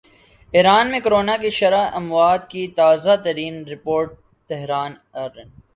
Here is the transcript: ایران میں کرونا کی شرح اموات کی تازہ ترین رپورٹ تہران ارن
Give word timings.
ایران 0.53 0.85
میں 0.91 0.99
کرونا 0.99 1.35
کی 1.41 1.49
شرح 1.59 1.83
اموات 1.99 2.49
کی 2.51 2.63
تازہ 2.77 3.15
ترین 3.25 3.63
رپورٹ 3.67 4.09
تہران 4.49 4.91
ارن 5.15 5.49